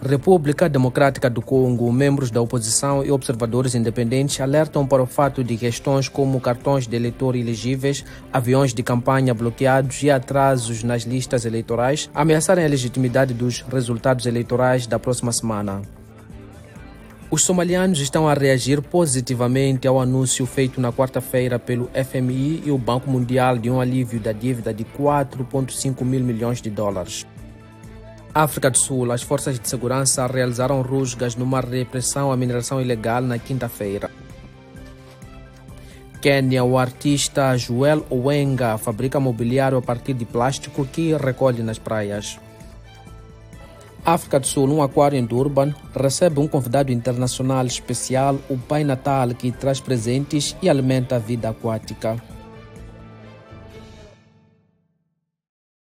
[0.00, 5.56] República Democrática do Congo, membros da oposição e observadores independentes alertam para o fato de
[5.56, 12.08] questões como cartões de eleitor elegíveis, aviões de campanha bloqueados e atrasos nas listas eleitorais
[12.14, 15.82] ameaçarem a legitimidade dos resultados eleitorais da próxima semana.
[17.28, 22.78] Os somalianos estão a reagir positivamente ao anúncio feito na quarta-feira pelo FMI e o
[22.78, 27.26] Banco Mundial de um alívio da dívida de 4,5 mil milhões de dólares.
[28.34, 33.38] África do Sul, as forças de segurança realizaram rusgas numa repressão à mineração ilegal na
[33.38, 34.10] quinta-feira.
[36.20, 42.38] Quênia, o artista Joel Owenga fabrica mobiliário a partir de plástico que recolhe nas praias.
[44.04, 49.28] África do Sul, um aquário em Durban, recebe um convidado internacional especial, o Pai Natal,
[49.30, 52.16] que traz presentes e alimenta a vida aquática.